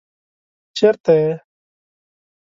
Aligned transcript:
چېرته 0.77 1.11
يې؟ 1.19 1.31